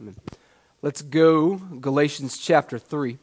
[0.00, 0.14] Amen.
[0.80, 3.18] Let's go, Galatians chapter 3.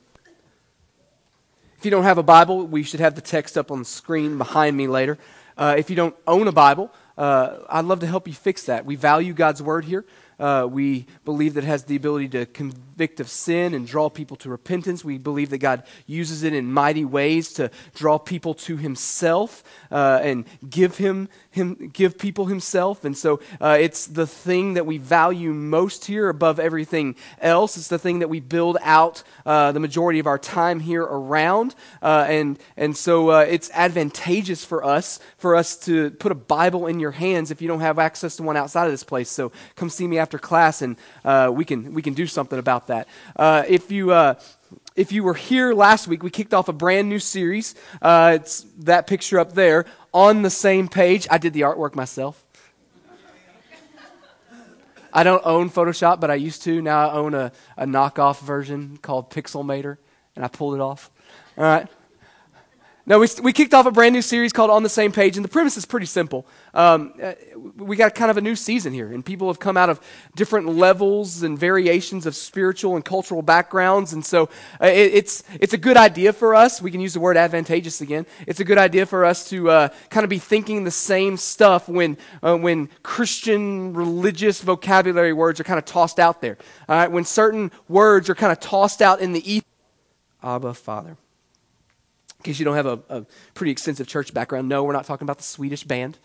[1.77, 4.37] If you don't have a Bible, we should have the text up on the screen
[4.37, 5.17] behind me later.
[5.57, 8.85] Uh, if you don't own a Bible, uh, I'd love to help you fix that.
[8.85, 10.03] We value God's Word here.
[10.37, 14.35] Uh, we believe that it has the ability to convict of sin and draw people
[14.37, 15.05] to repentance.
[15.05, 20.19] We believe that God uses it in mighty ways to draw people to Himself uh,
[20.21, 23.05] and give Him, him give people Himself.
[23.05, 27.77] And so uh, it's the thing that we value most here above everything else.
[27.77, 31.73] It's the thing that we build out uh, the majority of our time here around.
[32.01, 36.87] Uh, and and so uh, it's advantageous for us for us to put a Bible
[36.87, 39.29] in your hands if you don't have access to one outside of this place.
[39.29, 42.87] So come see me after class, and uh, we can we can do something about
[42.87, 43.07] that.
[43.35, 44.11] Uh, if you
[44.95, 47.75] if you were here last week, we kicked off a brand new series.
[48.01, 51.27] Uh, it's that picture up there on the same page.
[51.29, 52.41] I did the artwork myself.
[55.13, 56.81] I don't own Photoshop, but I used to.
[56.81, 59.97] Now I own a, a knockoff version called Pixelmator,
[60.35, 61.09] and I pulled it off.
[61.57, 61.87] All right.
[63.07, 65.45] No, we, we kicked off a brand new series called On the Same Page, and
[65.45, 66.47] the premise is pretty simple.
[66.73, 67.33] Um, uh,
[67.75, 70.01] we got kind of a new season here, and people have come out of
[70.35, 74.49] different levels and variations of spiritual and cultural backgrounds, and so
[74.81, 76.81] uh, it, it's, it's a good idea for us.
[76.81, 78.25] We can use the word advantageous again.
[78.47, 81.87] It's a good idea for us to uh, kind of be thinking the same stuff
[81.87, 86.57] when, uh, when Christian religious vocabulary words are kind of tossed out there.
[86.89, 87.11] All right?
[87.11, 89.67] When certain words are kind of tossed out in the ether.
[90.41, 91.17] Abba, Father
[92.45, 95.25] in case you don't have a, a pretty extensive church background, no, we're not talking
[95.25, 96.19] about the Swedish band.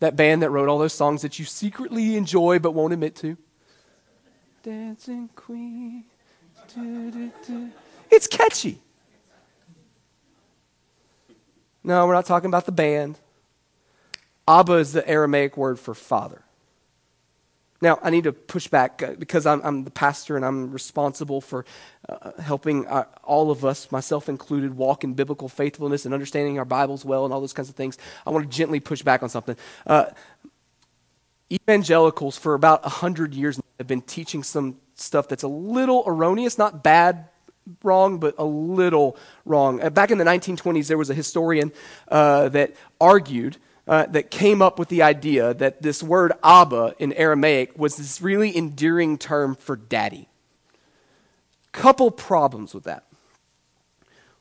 [0.00, 3.38] That band that wrote all those songs that you secretly enjoy but won't admit to.
[4.62, 6.04] Dancing Queen.
[8.10, 8.78] It's catchy.
[11.82, 13.18] No, we're not talking about the band.
[14.46, 16.42] Abba is the Aramaic word for father.
[17.82, 21.40] Now, I need to push back uh, because I'm, I'm the pastor and I'm responsible
[21.40, 21.66] for
[22.08, 26.60] uh, helping our, uh, all of us, myself included, walk in biblical faithfulness and understanding
[26.60, 27.98] our Bibles well and all those kinds of things.
[28.24, 29.56] I want to gently push back on something.
[29.84, 30.06] Uh,
[31.50, 36.84] evangelicals, for about 100 years, have been teaching some stuff that's a little erroneous, not
[36.84, 37.24] bad
[37.82, 39.82] wrong, but a little wrong.
[39.82, 41.72] Uh, back in the 1920s, there was a historian
[42.08, 43.56] that argued
[43.86, 48.20] uh, that came up with the idea that this word Abba in Aramaic was this
[48.20, 50.28] really endearing term for daddy.
[51.72, 53.04] Couple problems with that.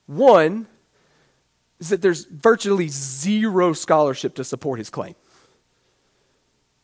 [0.06, 0.68] One
[1.80, 5.16] is that there's virtually zero scholarship to support his claim.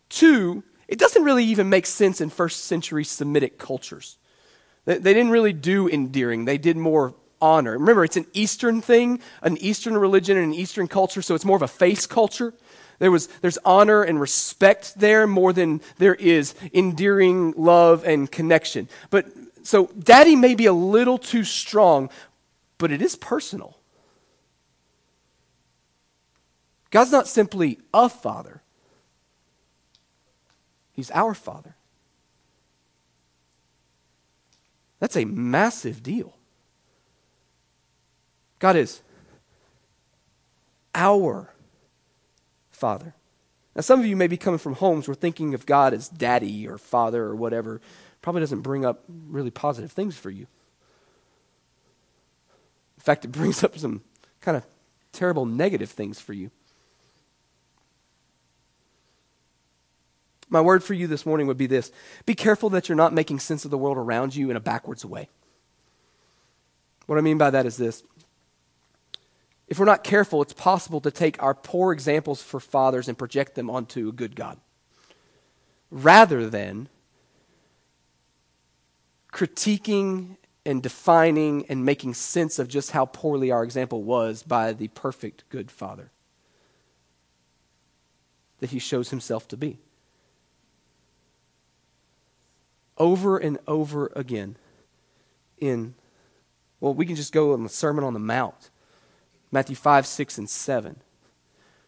[0.09, 4.17] Two, it doesn't really even make sense in first century Semitic cultures.
[4.85, 7.73] They, they didn't really do endearing, they did more honor.
[7.73, 11.55] Remember, it's an Eastern thing, an Eastern religion and an Eastern culture, so it's more
[11.55, 12.53] of a face culture.
[12.99, 18.89] There was, there's honor and respect there more than there is endearing love and connection.
[19.09, 19.27] But
[19.63, 22.09] so daddy may be a little too strong,
[22.77, 23.77] but it is personal.
[26.89, 28.61] God's not simply a father,
[30.93, 31.75] He's our father.
[34.99, 36.36] That's a massive deal.
[38.59, 39.01] God is
[40.95, 41.53] our
[42.71, 43.13] Father.
[43.75, 46.67] Now, some of you may be coming from homes where thinking of God as daddy
[46.67, 47.79] or father or whatever
[48.23, 50.47] probably doesn't bring up really positive things for you.
[52.97, 54.01] In fact, it brings up some
[54.41, 54.63] kind of
[55.11, 56.49] terrible negative things for you.
[60.49, 61.91] My word for you this morning would be this
[62.25, 65.05] Be careful that you're not making sense of the world around you in a backwards
[65.05, 65.29] way.
[67.05, 68.03] What I mean by that is this
[69.67, 73.55] if we're not careful, it's possible to take our poor examples for fathers and project
[73.55, 74.57] them onto a good God.
[75.91, 76.87] Rather than
[79.31, 84.87] critiquing and defining and making sense of just how poorly our example was by the
[84.89, 86.11] perfect good father
[88.59, 89.77] that he shows himself to be.
[92.97, 94.57] Over and over again
[95.59, 95.93] in,
[96.79, 98.71] well, we can just go on the Sermon on the Mount
[99.51, 100.97] Matthew 5, 6, and 7.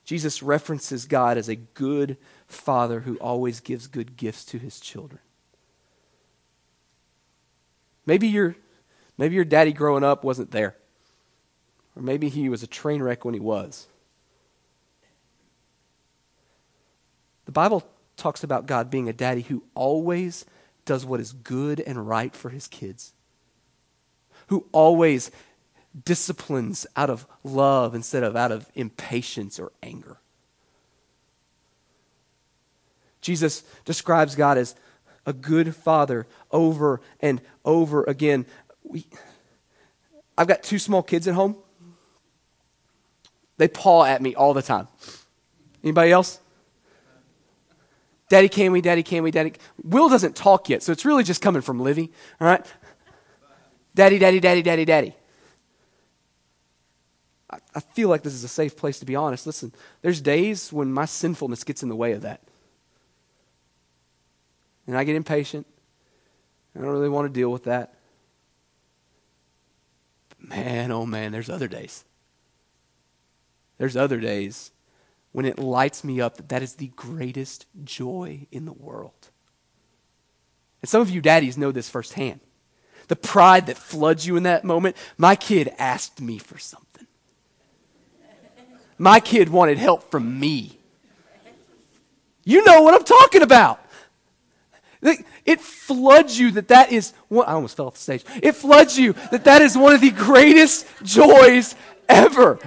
[0.05, 2.17] Jesus references God as a good
[2.47, 5.19] father who always gives good gifts to his children.
[8.05, 8.55] Maybe your,
[9.17, 10.75] maybe your daddy growing up wasn't there.
[11.95, 13.87] Or maybe he was a train wreck when he was.
[17.45, 20.45] The Bible talks about God being a daddy who always
[20.85, 23.13] does what is good and right for his kids,
[24.47, 25.29] who always
[26.05, 30.17] disciplines out of love instead of out of impatience or anger.
[33.21, 34.75] Jesus describes God as
[35.25, 38.45] a good father over and over again.
[38.83, 39.05] We,
[40.37, 41.57] I've got two small kids at home.
[43.57, 44.87] They paw at me all the time.
[45.83, 46.39] Anybody else?
[48.29, 48.79] Daddy, can we?
[48.79, 49.31] Daddy, can we?
[49.31, 49.53] Daddy.
[49.83, 52.11] Will doesn't talk yet, so it's really just coming from Livy.
[52.39, 52.65] All right?
[53.95, 55.15] Daddy, daddy, daddy, daddy, daddy.
[57.49, 59.45] I, I feel like this is a safe place to be honest.
[59.45, 62.41] Listen, there's days when my sinfulness gets in the way of that.
[64.87, 65.67] And I get impatient.
[66.75, 67.93] I don't really want to deal with that.
[70.29, 72.05] But man, oh man, there's other days.
[73.77, 74.71] There's other days
[75.31, 79.29] when it lights me up that that is the greatest joy in the world.
[80.81, 82.39] And some of you daddies know this firsthand.
[83.07, 84.95] The pride that floods you in that moment.
[85.17, 86.88] My kid asked me for something.
[88.99, 90.77] My kid wanted help from me.
[92.43, 93.79] You know what I'm talking about.
[95.01, 98.25] It floods you that that is I almost fell off the stage.
[98.43, 101.75] It floods you that that is one of the greatest joys
[102.09, 102.59] ever.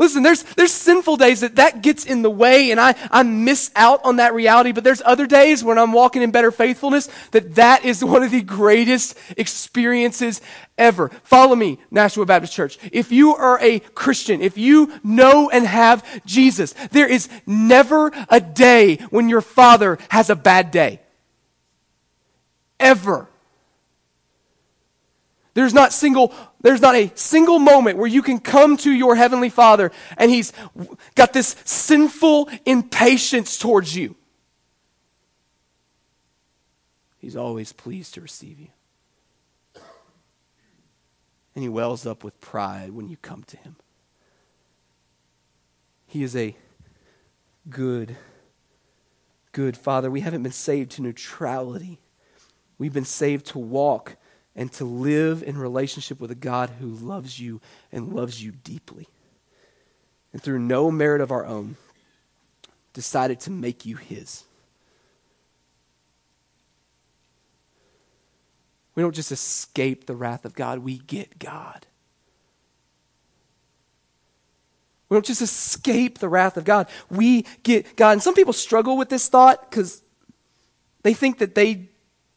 [0.00, 3.70] Listen, there's, there's sinful days that that gets in the way and I, I miss
[3.76, 7.56] out on that reality, but there's other days when I'm walking in better faithfulness that
[7.56, 10.40] that is one of the greatest experiences
[10.78, 11.10] ever.
[11.22, 12.78] Follow me, Nashua Baptist Church.
[12.90, 18.40] If you are a Christian, if you know and have Jesus, there is never a
[18.40, 21.00] day when your father has a bad day.
[22.80, 23.29] Ever.
[25.60, 29.50] There's not single there's not a single moment where you can come to your heavenly
[29.50, 30.54] Father and he's
[31.16, 34.16] got this sinful impatience towards you.
[37.18, 38.68] He's always pleased to receive you.
[41.54, 43.76] And he wells up with pride when you come to him.
[46.06, 46.56] He is a
[47.68, 48.16] good,
[49.52, 50.10] good Father.
[50.10, 51.98] We haven't been saved to neutrality,
[52.78, 54.16] we've been saved to walk
[54.56, 57.60] and to live in relationship with a God who loves you
[57.92, 59.08] and loves you deeply.
[60.32, 61.76] And through no merit of our own,
[62.92, 64.44] decided to make you his.
[68.94, 71.86] We don't just escape the wrath of God, we get God.
[75.08, 78.12] We don't just escape the wrath of God, we get God.
[78.12, 80.02] And some people struggle with this thought because
[81.02, 81.88] they think that they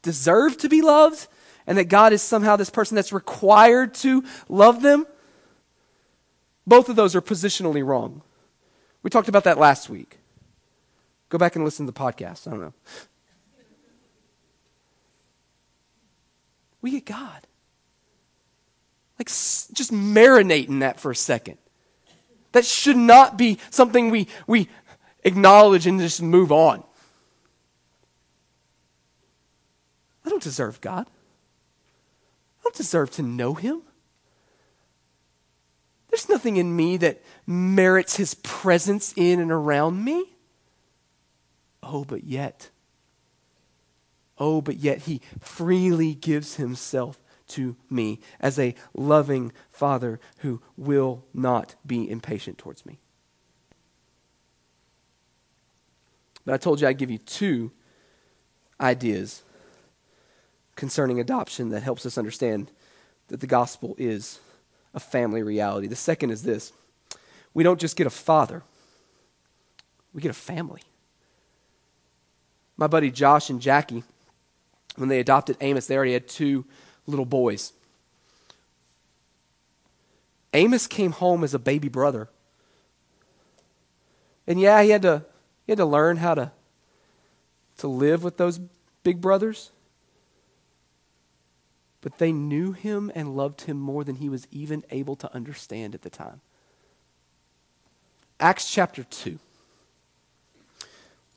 [0.01, 1.27] deserve to be loved
[1.65, 5.05] and that God is somehow this person that's required to love them,
[6.65, 8.21] both of those are positionally wrong.
[9.01, 10.19] We talked about that last week.
[11.29, 12.47] Go back and listen to the podcast.
[12.47, 12.73] I don't know.
[16.81, 17.47] We get God.
[19.17, 21.57] Like, just marinate in that for a second.
[22.51, 24.69] That should not be something we, we
[25.23, 26.83] acknowledge and just move on.
[30.25, 31.07] I don't deserve God
[32.73, 33.81] don't deserve to know him.
[36.09, 40.35] There's nothing in me that merits his presence in and around me.
[41.81, 42.69] Oh, but yet,
[44.37, 51.25] oh, but yet he freely gives himself to me as a loving father who will
[51.33, 52.99] not be impatient towards me.
[56.45, 57.71] But I told you I'd give you two
[58.79, 59.43] ideas
[60.75, 62.71] concerning adoption that helps us understand
[63.27, 64.39] that the gospel is
[64.93, 65.87] a family reality.
[65.87, 66.71] The second is this
[67.53, 68.63] we don't just get a father,
[70.13, 70.81] we get a family.
[72.75, 74.03] My buddy Josh and Jackie,
[74.95, 76.65] when they adopted Amos, they already had two
[77.05, 77.71] little boys.
[80.53, 82.29] Amos came home as a baby brother.
[84.47, 85.23] And yeah, he had to,
[85.65, 86.51] he had to learn how to,
[87.77, 88.59] to live with those
[89.03, 89.71] big brothers
[92.03, 95.95] but they knew him and loved him more than he was even able to understand
[95.95, 96.41] at the time.
[98.41, 99.39] Acts chapter 2.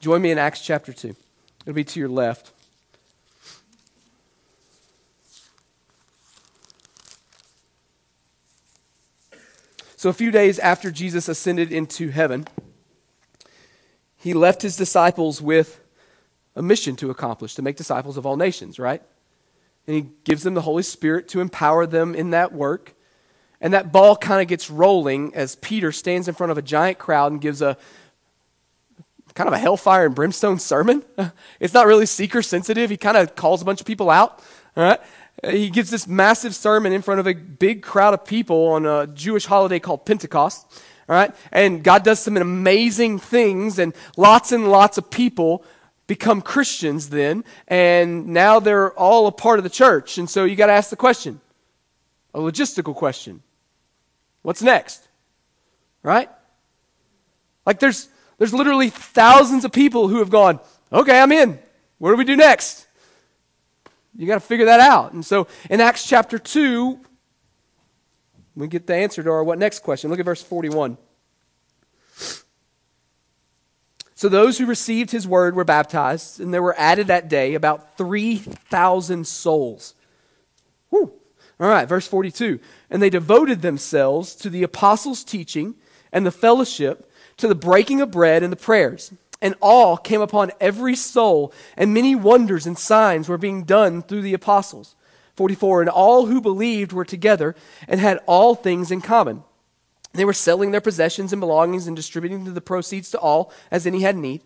[0.01, 1.15] Join me in Acts chapter 2.
[1.61, 2.51] It'll be to your left.
[9.97, 12.47] So, a few days after Jesus ascended into heaven,
[14.17, 15.81] he left his disciples with
[16.57, 19.03] a mission to accomplish to make disciples of all nations, right?
[19.87, 22.95] And he gives them the Holy Spirit to empower them in that work.
[23.61, 26.99] And that ball kind of gets rolling as Peter stands in front of a giant
[26.99, 27.77] crowd and gives a
[29.35, 31.05] kind of a hellfire and brimstone sermon.
[31.61, 32.91] It's not really seeker sensitive.
[32.91, 34.43] He kind of calls a bunch of people out.
[34.77, 35.01] All right?
[35.45, 39.07] He gives this massive sermon in front of a big crowd of people on a
[39.07, 40.67] Jewish holiday called Pentecost.
[41.09, 41.35] All right?
[41.53, 45.65] And God does some amazing things, and lots and lots of people
[46.07, 50.19] become Christians then, and now they're all a part of the church.
[50.19, 51.41] And so you got to ask the question
[52.35, 53.43] a logistical question
[54.43, 55.09] what's next?
[56.03, 56.31] Right?
[57.65, 58.09] Like there's,
[58.39, 60.61] there's literally thousands of people who have gone,
[60.93, 61.59] okay, I'm in.
[61.99, 62.87] What do we do next?
[64.17, 65.13] You got to figure that out.
[65.13, 67.01] And so in Acts chapter 2,
[68.55, 70.11] we get the answer to our what next question.
[70.11, 70.97] Look at verse 41.
[74.17, 77.99] So those who received his word were baptized, and there were added that day about
[77.99, 79.95] 3,000 souls.
[80.89, 81.13] Whew.
[81.61, 82.59] All right, verse 42.
[82.89, 85.75] And they devoted themselves to the apostles' teaching
[86.13, 89.13] and the fellowship, to the breaking of bread and the prayers.
[89.43, 94.23] And awe came upon every soul, and many wonders and signs were being done through
[94.23, 94.97] the apostles.
[95.35, 95.83] 44.
[95.83, 97.55] And all who believed were together
[97.87, 99.45] and had all things in common
[100.17, 104.01] they were selling their possessions and belongings and distributing the proceeds to all as any
[104.01, 104.43] had need.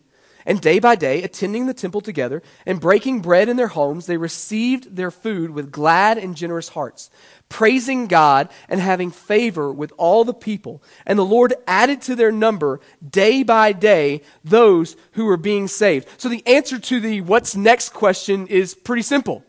[0.46, 4.16] And day by day, attending the temple together and breaking bread in their homes, they
[4.16, 7.10] received their food with glad and generous hearts,
[7.48, 10.82] praising God and having favor with all the people.
[11.04, 16.08] And the Lord added to their number day by day those who were being saved.
[16.16, 19.44] So the answer to the what's next question is pretty simple.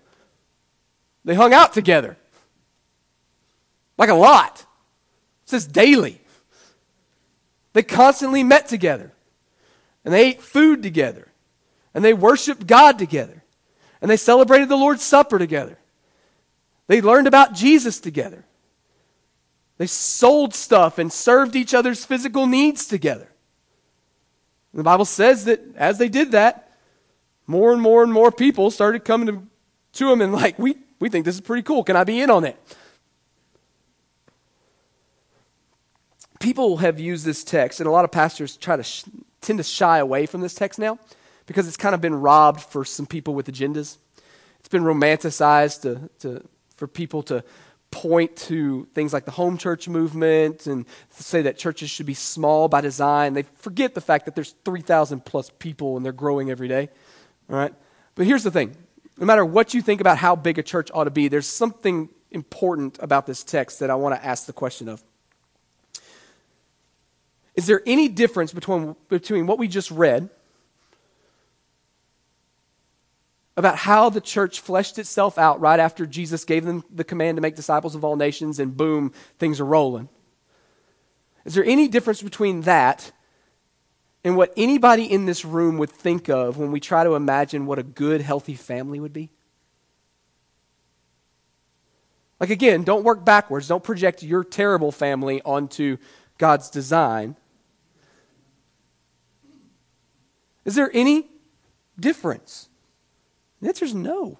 [1.23, 2.17] They hung out together.
[3.97, 4.65] Like a lot
[5.51, 6.19] says daily.
[7.73, 9.11] They constantly met together.
[10.03, 11.27] And they ate food together.
[11.93, 13.43] And they worshiped God together.
[14.01, 15.77] And they celebrated the Lord's Supper together.
[16.87, 18.43] They learned about Jesus together.
[19.77, 23.29] They sold stuff and served each other's physical needs together.
[24.73, 26.71] And the Bible says that as they did that,
[27.47, 29.47] more and more and more people started coming to,
[29.93, 31.83] to them and like, we, we think this is pretty cool.
[31.83, 32.57] Can I be in on it?
[36.41, 39.05] People have used this text, and a lot of pastors try to sh-
[39.39, 40.99] tend to shy away from this text now
[41.45, 43.97] because it's kind of been robbed for some people with agendas.
[44.59, 46.43] It's been romanticized to, to,
[46.75, 47.43] for people to
[47.91, 52.67] point to things like the home church movement and say that churches should be small
[52.67, 53.33] by design.
[53.33, 56.89] They forget the fact that there's 3,000 plus people and they're growing every day.
[57.49, 57.73] All right?
[58.15, 58.75] But here's the thing
[59.17, 62.09] no matter what you think about how big a church ought to be, there's something
[62.31, 65.03] important about this text that I want to ask the question of.
[67.55, 70.29] Is there any difference between, between what we just read
[73.57, 77.41] about how the church fleshed itself out right after Jesus gave them the command to
[77.41, 80.07] make disciples of all nations and boom, things are rolling?
[81.45, 83.11] Is there any difference between that
[84.23, 87.79] and what anybody in this room would think of when we try to imagine what
[87.79, 89.29] a good, healthy family would be?
[92.39, 93.67] Like, again, don't work backwards.
[93.67, 95.97] Don't project your terrible family onto
[96.39, 97.35] God's design.
[100.65, 101.27] Is there any
[101.99, 102.69] difference?
[103.61, 104.39] The answer is no.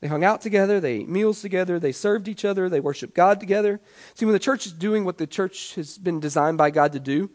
[0.00, 3.38] They hung out together, they ate meals together, they served each other, they worshiped God
[3.38, 3.80] together.
[4.14, 7.00] See, when the church is doing what the church has been designed by God to
[7.00, 7.30] do,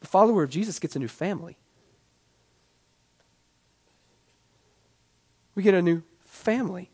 [0.00, 1.56] the follower of Jesus gets a new family.
[5.54, 6.90] We get a new family.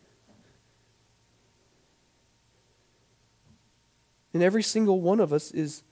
[4.32, 5.82] And every single one of us is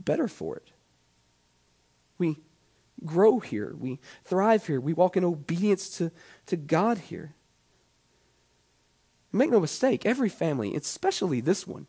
[0.00, 0.72] better for it.
[2.18, 2.38] We
[3.04, 3.74] grow here.
[3.78, 4.80] We thrive here.
[4.80, 6.10] We walk in obedience to,
[6.46, 7.34] to God here.
[9.32, 11.86] Make no mistake, every family, especially this one,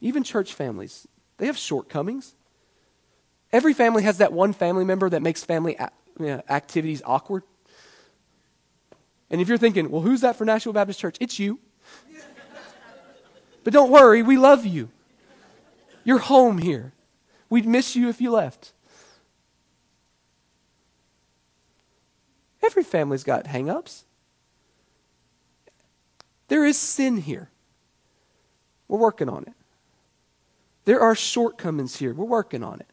[0.00, 2.34] even church families, they have shortcomings.
[3.52, 5.90] Every family has that one family member that makes family a-
[6.50, 7.42] activities awkward.
[9.30, 11.16] And if you're thinking, well, who's that for Nashville Baptist Church?
[11.20, 11.58] It's you.
[13.64, 14.90] but don't worry, we love you.
[16.04, 16.92] You're home here.
[17.48, 18.72] We'd miss you if you left.
[22.62, 24.04] Every family's got hangups.
[26.48, 27.48] There is sin here.
[28.88, 29.54] We're working on it.
[30.84, 32.12] There are shortcomings here.
[32.12, 32.88] We're working on it.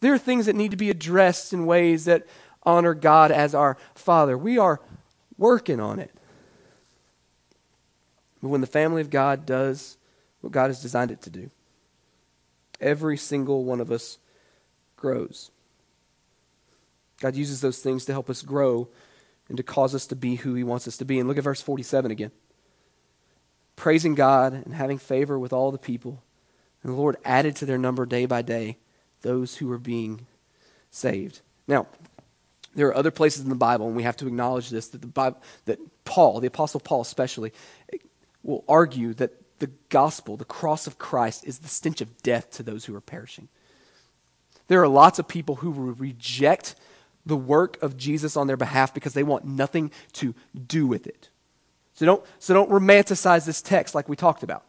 [0.00, 2.26] There are things that need to be addressed in ways that
[2.62, 4.36] honor God as our Father.
[4.36, 4.80] We are
[5.38, 6.10] working on it.
[8.42, 9.96] But when the family of God does
[10.42, 11.50] what God has designed it to do,
[12.80, 14.18] every single one of us
[14.96, 15.50] grows.
[17.20, 18.88] God uses those things to help us grow
[19.48, 21.18] and to cause us to be who He wants us to be.
[21.18, 22.30] And look at verse 47 again.
[23.74, 26.22] Praising God and having favor with all the people.
[26.82, 28.78] And the Lord added to their number day by day
[29.22, 30.26] those who were being
[30.90, 31.40] saved.
[31.66, 31.86] Now,
[32.74, 35.06] there are other places in the Bible, and we have to acknowledge this, that, the
[35.06, 37.52] Bible, that Paul, the Apostle Paul especially,
[38.42, 42.62] will argue that the gospel, the cross of Christ, is the stench of death to
[42.62, 43.48] those who are perishing.
[44.68, 46.74] There are lots of people who reject
[47.26, 50.34] the work of Jesus on their behalf because they want nothing to
[50.66, 51.28] do with it.
[51.92, 54.64] So don't, so don't romanticize this text like we talked about.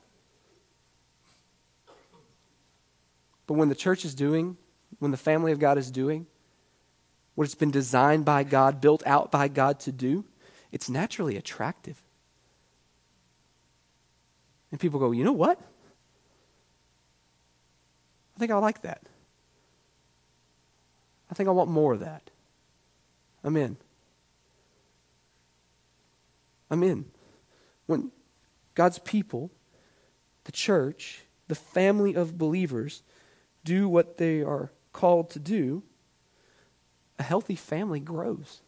[3.46, 4.58] But when the church is doing,
[5.00, 6.26] when the family of God is doing
[7.36, 10.26] what it's been designed by God, built out by God to do,
[10.72, 12.02] it's naturally attractive.
[14.72, 15.60] And people go, you know what?
[18.36, 19.04] I think I like that.
[21.30, 22.32] I think I want more of that.
[23.48, 23.77] I'm in.
[26.70, 27.06] I'm in.
[27.86, 28.12] When
[28.75, 29.51] God's people,
[30.44, 33.04] the church, the family of believers,
[33.63, 35.84] do what they are called to do,
[37.18, 38.60] a healthy family grows.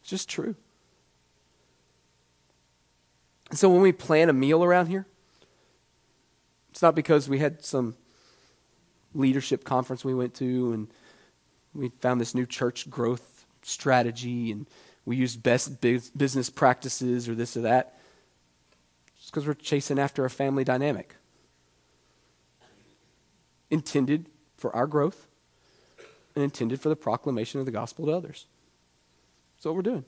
[0.00, 0.56] It's just true.
[3.50, 5.06] And so when we plan a meal around here,
[6.70, 7.96] it's not because we had some
[9.12, 10.88] leadership conference we went to and
[11.74, 13.31] we found this new church growth
[13.62, 14.66] strategy and
[15.04, 17.98] we use best business practices or this or that.
[19.16, 21.16] It's because we're chasing after a family dynamic
[23.70, 24.26] intended
[24.56, 25.26] for our growth
[26.34, 28.46] and intended for the proclamation of the gospel to others.
[29.56, 30.04] That's what we're doing.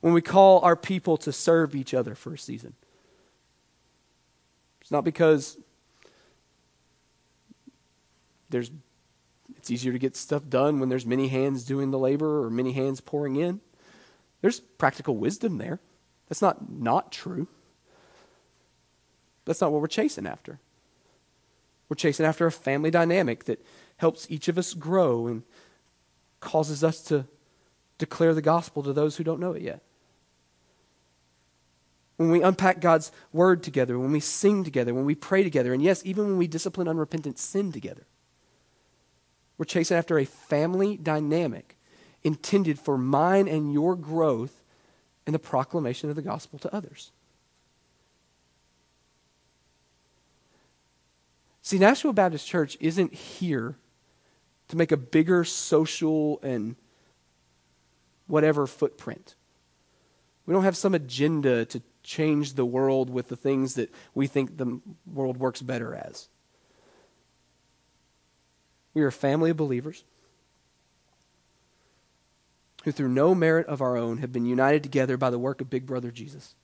[0.00, 2.74] When we call our people to serve each other for a season,
[4.80, 5.56] it's not because
[8.50, 8.70] there's
[9.56, 12.72] it's easier to get stuff done when there's many hands doing the labor or many
[12.72, 13.60] hands pouring in.
[14.40, 15.80] There's practical wisdom there.
[16.28, 17.46] That's not not true.
[19.44, 20.60] That's not what we're chasing after.
[21.88, 23.64] We're chasing after a family dynamic that
[23.96, 25.42] helps each of us grow and
[26.40, 27.26] causes us to
[27.98, 29.82] declare the gospel to those who don't know it yet.
[32.16, 35.82] When we unpack God's word together, when we sing together, when we pray together, and
[35.82, 38.06] yes, even when we discipline unrepentant sin together,
[39.58, 41.76] we're chasing after a family dynamic
[42.24, 44.62] intended for mine and your growth
[45.26, 47.12] and the proclamation of the gospel to others.
[51.62, 53.76] See, Nashville Baptist Church isn't here
[54.68, 56.76] to make a bigger social and
[58.26, 59.36] whatever footprint.
[60.44, 64.56] We don't have some agenda to change the world with the things that we think
[64.56, 66.28] the world works better as.
[68.94, 70.04] We are a family of believers
[72.84, 75.70] who, through no merit of our own, have been united together by the work of
[75.70, 76.54] Big Brother Jesus.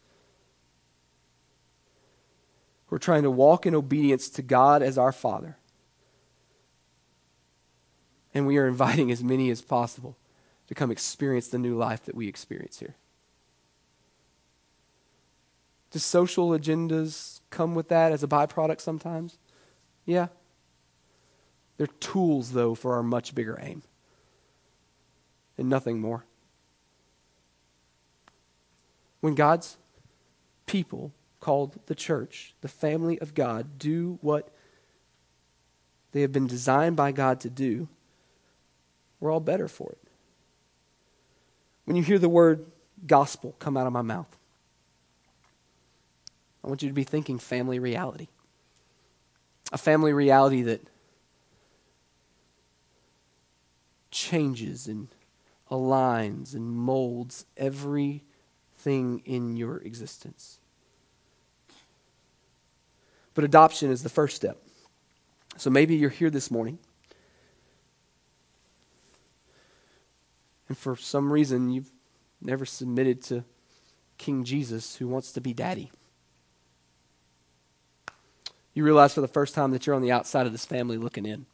[2.90, 5.56] We're trying to walk in obedience to God as our Father.
[8.34, 10.16] And we are inviting as many as possible
[10.68, 12.96] to come experience the new life that we experience here.
[15.90, 19.38] Do social agendas come with that as a byproduct sometimes?
[20.04, 20.28] Yeah.
[21.78, 23.82] They're tools, though, for our much bigger aim.
[25.56, 26.24] And nothing more.
[29.20, 29.78] When God's
[30.66, 34.50] people called the church, the family of God, do what
[36.12, 37.88] they have been designed by God to do,
[39.20, 39.98] we're all better for it.
[41.84, 42.66] When you hear the word
[43.06, 44.36] gospel come out of my mouth,
[46.62, 48.28] I want you to be thinking family reality.
[49.72, 50.82] A family reality that
[54.10, 55.08] changes and
[55.70, 60.58] aligns and molds everything in your existence.
[63.34, 64.58] But adoption is the first step.
[65.56, 66.78] So maybe you're here this morning,
[70.68, 71.90] and for some reason you've
[72.40, 73.44] never submitted to
[74.18, 75.90] King Jesus who wants to be daddy.
[78.74, 81.26] You realize for the first time that you're on the outside of this family looking
[81.26, 81.46] in.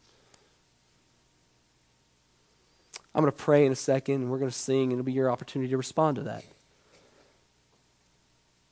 [3.14, 5.12] I'm going to pray in a second, and we're going to sing, and it'll be
[5.12, 6.44] your opportunity to respond to that.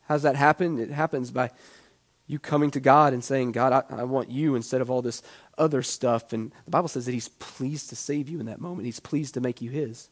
[0.09, 0.79] How's that happen?
[0.79, 1.51] It happens by
[2.27, 5.23] you coming to God and saying, God, I, I, want you instead of all this
[5.59, 6.33] other stuff.
[6.33, 9.35] And the Bible says that He's pleased to save you in that moment, He's pleased
[9.35, 10.09] to make you His.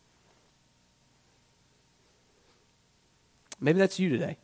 [3.60, 4.38] Maybe that's you today.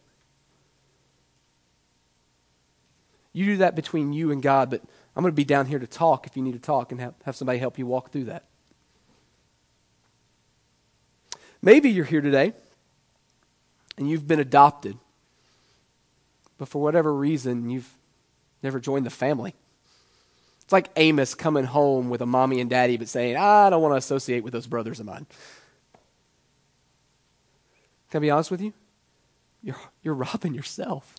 [3.33, 4.83] You do that between you and God, but
[5.15, 7.15] I'm going to be down here to talk if you need to talk and have,
[7.25, 8.45] have somebody help you walk through that.
[11.63, 12.53] Maybe you're here today
[13.97, 14.99] and you've been adopted
[16.59, 17.91] but for whatever reason, you've
[18.63, 19.55] never joined the family.
[20.63, 23.93] It's like Amos coming home with a mommy and daddy, but saying, I don't want
[23.93, 25.27] to associate with those brothers of mine.
[28.11, 28.73] Can I be honest with you?
[29.63, 31.15] You're, you're robbing yourself.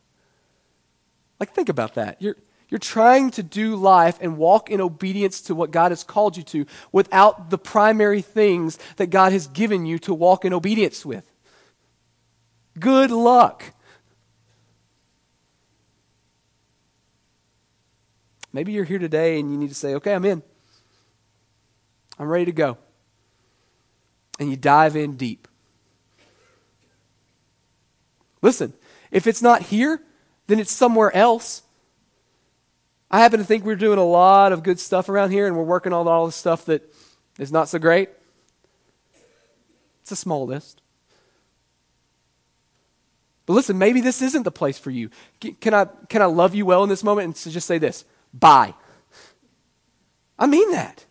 [1.40, 2.22] Like, think about that.
[2.22, 2.36] You're,
[2.70, 6.44] you're trying to do life and walk in obedience to what God has called you
[6.44, 11.30] to without the primary things that God has given you to walk in obedience with.
[12.78, 13.64] Good luck.
[18.52, 20.44] Maybe you're here today and you need to say, okay, I'm in.
[22.20, 22.78] I'm ready to go.
[24.40, 25.48] And you dive in deep.
[28.42, 28.74] Listen,
[29.12, 30.02] if it's not here,
[30.48, 31.64] then it's somewhere else.
[33.10, 35.64] I happen to think we're doing a lot of good stuff around here and we're
[35.64, 36.94] working on all the stuff that
[37.40, 38.10] is not so great.
[40.02, 40.82] It's a small list.
[43.46, 45.10] But listen, maybe this isn't the place for you.
[45.40, 48.04] Can I, can I love you well in this moment and just say this?
[48.34, 48.74] Bye.
[50.38, 51.06] I mean that.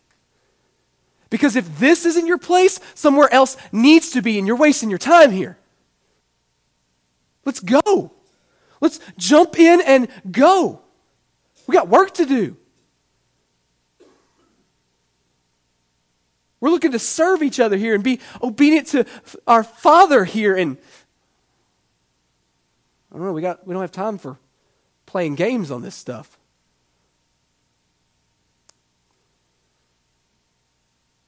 [1.29, 4.99] Because if this isn't your place, somewhere else needs to be, and you're wasting your
[4.99, 5.57] time here.
[7.43, 8.13] Let's go.
[8.79, 10.81] Let's jump in and go.
[11.67, 12.57] We got work to do.
[16.59, 19.05] We're looking to serve each other here and be obedient to
[19.45, 20.55] our Father here.
[20.55, 20.77] And
[23.11, 24.39] I don't know, we, got, we don't have time for
[25.05, 26.37] playing games on this stuff.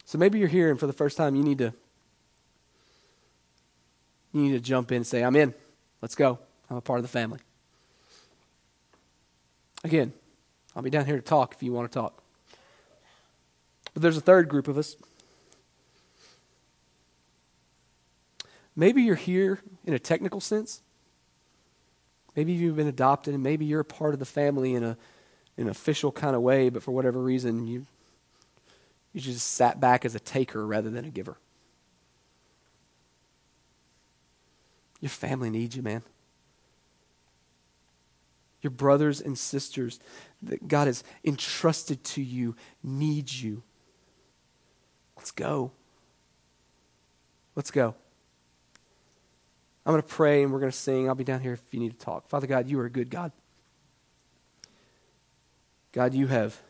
[0.05, 1.73] So maybe you're here and for the first time you need to
[4.33, 5.53] you need to jump in and say, I'm in.
[6.01, 6.39] Let's go.
[6.69, 7.39] I'm a part of the family.
[9.83, 10.13] Again,
[10.75, 12.21] I'll be down here to talk if you want to talk.
[13.93, 14.95] But there's a third group of us.
[18.75, 20.81] Maybe you're here in a technical sense.
[22.35, 24.97] Maybe you've been adopted and maybe you're a part of the family in a
[25.57, 27.85] in an official kind of way, but for whatever reason you
[29.11, 31.37] you just sat back as a taker rather than a giver.
[35.01, 36.03] Your family needs you, man.
[38.61, 39.99] Your brothers and sisters
[40.41, 43.63] that God has entrusted to you need you.
[45.15, 45.71] Let's go.
[47.55, 47.95] Let's go.
[49.85, 51.07] I'm going to pray and we're going to sing.
[51.07, 52.27] I'll be down here if you need to talk.
[52.29, 53.31] Father God, you are a good God.
[55.91, 56.61] God, you have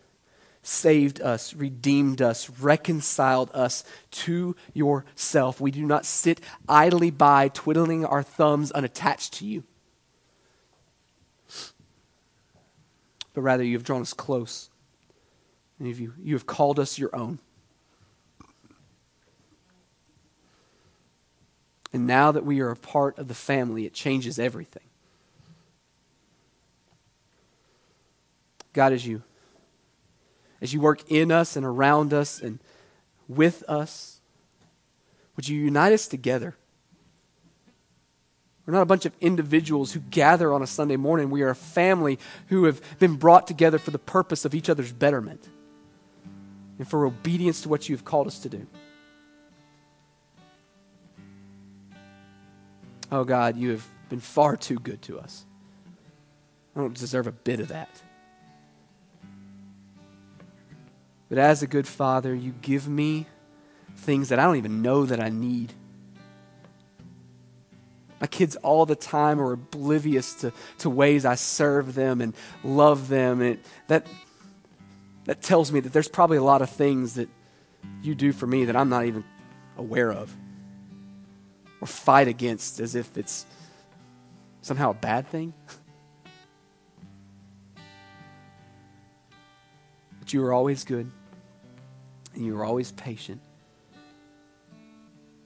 [0.62, 5.60] saved us, redeemed us, reconciled us to yourself.
[5.60, 9.63] We do not sit idly by, twiddling our thumbs unattached to you.
[13.33, 14.69] But rather, you have drawn us close.
[15.77, 17.39] And you, you have called us your own.
[21.91, 24.83] And now that we are a part of the family, it changes everything.
[28.73, 29.23] God, as you
[30.61, 32.59] as you work in us and around us and
[33.27, 34.19] with us,
[35.35, 36.55] would you unite us together?
[38.69, 41.32] We're not a bunch of individuals who gather on a Sunday morning.
[41.32, 44.91] We are a family who have been brought together for the purpose of each other's
[44.91, 45.49] betterment
[46.77, 48.67] and for obedience to what you have called us to do.
[53.12, 55.47] Oh God, you have been far too good to us.
[56.75, 58.03] I don't deserve a bit of that.
[61.27, 63.25] But as a good father, you give me
[63.95, 65.73] things that I don't even know that I need.
[68.19, 73.08] My kids all the time are oblivious to, to ways I serve them and love
[73.08, 73.41] them.
[73.41, 74.05] And it, that,
[75.25, 77.29] that tells me that there's probably a lot of things that
[78.01, 79.23] you do for me that I'm not even
[79.77, 80.36] aware of
[81.79, 83.45] or fight against as if it's
[84.62, 85.53] somehow a bad thing.
[90.19, 91.10] but you are always good
[92.36, 93.41] and you are always patient.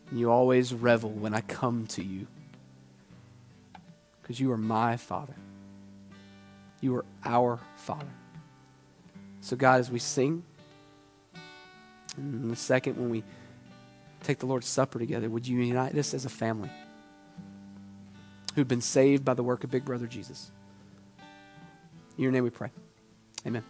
[0.09, 2.27] And you always revel when I come to you.
[4.23, 5.35] Because you are my Father.
[6.81, 8.07] You are our Father.
[9.41, 10.43] So, God, as we sing,
[12.15, 13.23] and the second, when we
[14.23, 16.71] take the Lord's Supper together, would you unite us as a family
[18.55, 20.51] who've been saved by the work of Big Brother Jesus?
[22.17, 22.71] In your name we pray.
[23.45, 23.63] Amen.